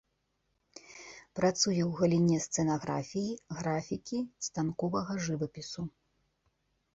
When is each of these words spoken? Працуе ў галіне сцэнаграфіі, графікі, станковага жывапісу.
Працуе 1.39 1.83
ў 1.89 1.91
галіне 1.99 2.37
сцэнаграфіі, 2.45 3.37
графікі, 3.59 4.19
станковага 4.47 5.13
жывапісу. 5.29 5.81